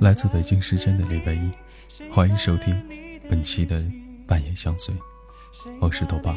[0.00, 1.50] 来自北京时间的礼拜一，
[2.10, 2.74] 欢迎收听
[3.28, 3.84] 本期的
[4.26, 4.94] 半夜相随，
[5.80, 6.34] 我是豆爸，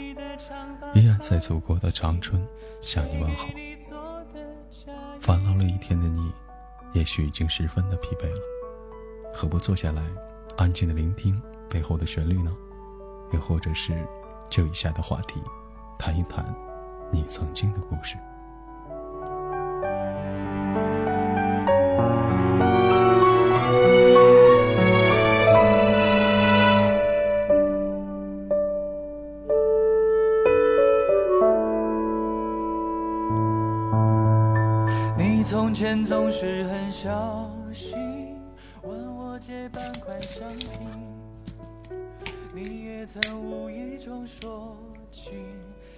[0.94, 2.46] 依然在祖国的长春
[2.82, 3.48] 向你问好。
[5.22, 6.32] 烦劳了一天的你，
[6.94, 8.42] 也许已经十分的疲惫了，
[9.34, 10.04] 何不坐下来，
[10.58, 12.54] 安静的聆听背后的旋律呢？
[13.32, 14.06] 又或者是
[14.50, 15.42] 就以下的话题，
[15.98, 16.54] 谈一谈
[17.12, 18.18] 你曾经的故事。
[35.50, 37.96] 从前总是很小心，
[38.84, 40.68] 问我借半块橡皮。
[42.54, 44.76] 你也曾无意中说
[45.10, 45.32] 起，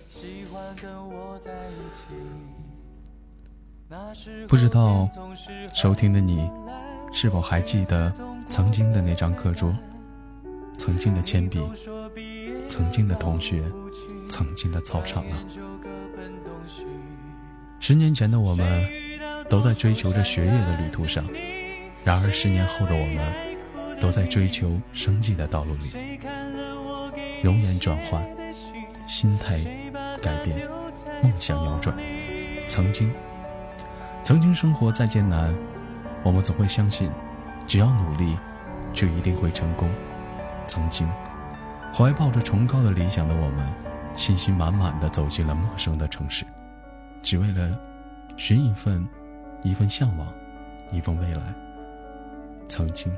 [0.07, 2.09] 喜欢跟我在一起。
[4.47, 5.09] 不知道
[5.73, 6.47] 收听的你
[7.11, 8.13] 是否还记得
[8.49, 9.75] 曾经的那张课桌，
[10.77, 11.59] 曾经的铅笔，
[12.67, 13.63] 曾经的同学，
[14.29, 15.35] 曾经的操场呢？
[17.79, 19.08] 十年前的我们。
[19.49, 21.25] 都在追求着学业的旅途上，
[22.05, 26.19] 然而十年后的我们，都在追求生计的道路里。
[27.41, 28.23] 容颜转换，
[29.07, 29.57] 心态
[30.21, 30.67] 改变，
[31.23, 31.97] 梦想扭转。
[32.67, 33.11] 曾经，
[34.23, 35.51] 曾经生活再艰难，
[36.21, 37.09] 我们总会相信，
[37.65, 38.37] 只要努力，
[38.93, 39.89] 就一定会成功。
[40.67, 41.09] 曾经，
[41.91, 43.73] 怀抱着崇高的理想的我们，
[44.15, 46.45] 信心满满的走进了陌生的城市，
[47.23, 47.75] 只为了
[48.37, 49.07] 寻一份。
[49.63, 50.27] 一份向往，
[50.91, 51.41] 一份未来。
[52.67, 53.11] 曾经，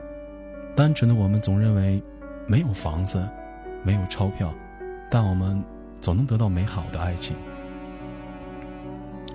[0.76, 2.02] 单纯的我们总认为，
[2.48, 3.28] 没有房子，
[3.84, 4.54] 没有钞票，
[5.10, 5.62] 但我们
[6.00, 7.36] 总能得到美好的爱情。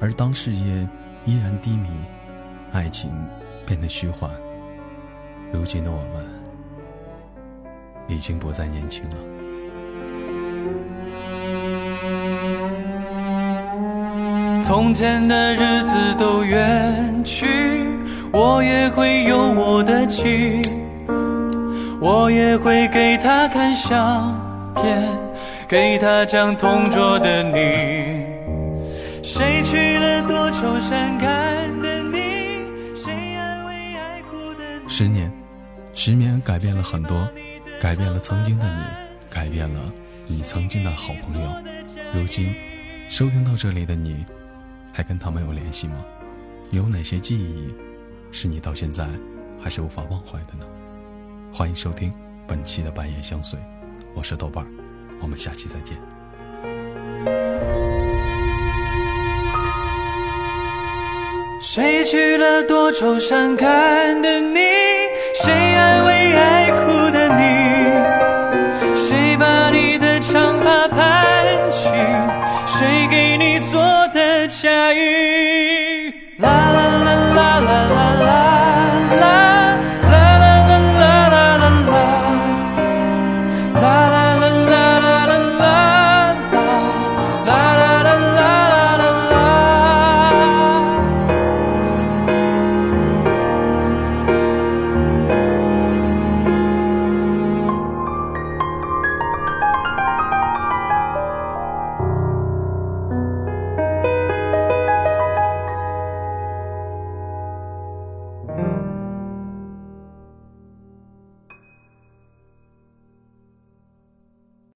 [0.00, 0.88] 而当事业
[1.24, 1.88] 依然低迷，
[2.72, 3.10] 爱情
[3.66, 4.30] 变得虚幻，
[5.52, 6.26] 如今的我们
[8.08, 9.16] 已经不再年轻了。
[14.66, 17.46] 从前的日子都远去，
[18.32, 20.60] 我也会有我的妻，
[22.00, 24.36] 我也会给她看相
[24.74, 25.08] 片，
[25.68, 28.26] 给她讲同桌的你。
[29.22, 32.66] 谁娶了多愁善感的你？
[32.92, 34.88] 谁安慰爱哭的你？
[34.88, 35.30] 十年，
[35.94, 37.16] 十年改变了很多，
[37.80, 38.82] 改变了曾经的你，
[39.30, 39.80] 改变了
[40.26, 41.48] 你曾经的好朋友。
[42.12, 42.52] 如今，
[43.08, 44.26] 收听到这里的你。
[44.96, 46.02] 还跟他们有联系吗？
[46.70, 47.74] 有哪些记忆
[48.32, 49.06] 是你到现在
[49.62, 50.64] 还是无法忘怀的呢？
[51.52, 52.10] 欢迎收听
[52.46, 53.60] 本期的半夜相随，
[54.14, 54.66] 我是豆瓣，
[55.20, 55.98] 我们下期再见。
[61.60, 64.60] 谁娶了多愁善感的你？
[65.34, 65.52] 谁
[74.58, 75.35] 下雨